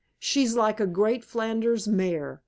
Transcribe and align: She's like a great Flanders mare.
She's 0.17 0.55
like 0.55 0.79
a 0.79 0.87
great 0.87 1.23
Flanders 1.23 1.87
mare. 1.87 2.39